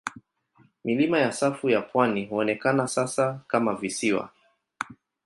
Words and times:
Milima 0.83 1.19
ya 1.19 1.31
safu 1.31 1.69
ya 1.69 1.81
pwani 1.81 2.25
huonekana 2.25 2.87
sasa 2.87 3.39
kama 3.47 3.75
visiwa. 3.75 4.29